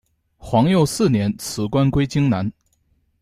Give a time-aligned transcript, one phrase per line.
[0.39, 2.51] 皇佑四年辞官归荆南。